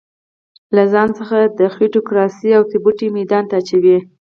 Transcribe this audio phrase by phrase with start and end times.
[0.75, 3.97] له ځان څخه د خېټوکراسۍ اوتې بوتې ميدان ته اچوي.